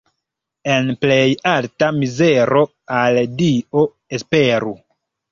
[0.75, 2.63] En plej alta mizero
[3.01, 3.83] al Dio
[4.19, 4.73] esperu.